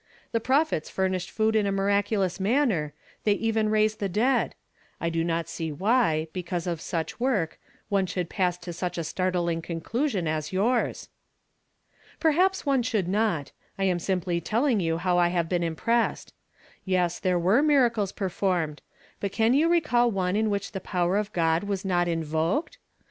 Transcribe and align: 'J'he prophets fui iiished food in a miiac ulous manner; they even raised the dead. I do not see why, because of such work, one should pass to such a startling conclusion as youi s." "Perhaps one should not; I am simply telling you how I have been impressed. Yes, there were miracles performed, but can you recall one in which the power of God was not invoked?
'J'he 0.33 0.41
prophets 0.43 0.89
fui 0.89 1.05
iiished 1.09 1.29
food 1.29 1.55
in 1.55 1.67
a 1.67 1.71
miiac 1.71 2.07
ulous 2.09 2.39
manner; 2.39 2.91
they 3.23 3.33
even 3.33 3.69
raised 3.69 3.99
the 3.99 4.09
dead. 4.09 4.55
I 4.99 5.11
do 5.11 5.23
not 5.23 5.47
see 5.47 5.71
why, 5.71 6.27
because 6.33 6.65
of 6.65 6.81
such 6.81 7.19
work, 7.19 7.59
one 7.87 8.07
should 8.07 8.27
pass 8.27 8.57
to 8.57 8.73
such 8.73 8.97
a 8.97 9.03
startling 9.03 9.61
conclusion 9.61 10.27
as 10.27 10.49
youi 10.49 10.89
s." 10.89 11.09
"Perhaps 12.19 12.65
one 12.65 12.81
should 12.81 13.07
not; 13.07 13.51
I 13.77 13.83
am 13.83 13.99
simply 13.99 14.41
telling 14.41 14.79
you 14.79 14.97
how 14.97 15.19
I 15.19 15.27
have 15.27 15.47
been 15.47 15.61
impressed. 15.61 16.33
Yes, 16.83 17.19
there 17.19 17.37
were 17.37 17.61
miracles 17.61 18.11
performed, 18.11 18.81
but 19.19 19.31
can 19.31 19.53
you 19.53 19.69
recall 19.69 20.09
one 20.09 20.35
in 20.35 20.49
which 20.49 20.71
the 20.71 20.81
power 20.81 21.15
of 21.15 21.31
God 21.31 21.65
was 21.65 21.85
not 21.85 22.07
invoked? 22.07 22.79